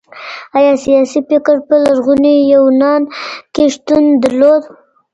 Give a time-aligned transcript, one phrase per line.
[0.57, 3.01] ايا سياسي فکر په لرغوني يونان
[3.53, 4.63] کي شتون درلود؟